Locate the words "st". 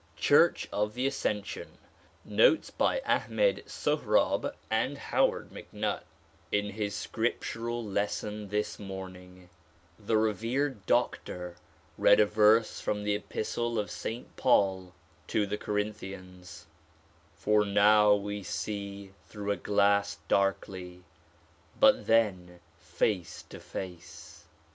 13.91-14.35